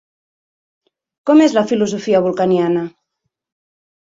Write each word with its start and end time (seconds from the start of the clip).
Com 1.31 1.43
és 1.49 1.53
la 1.57 1.63
filosofia 1.73 2.23
vulcaniana? 2.29 2.87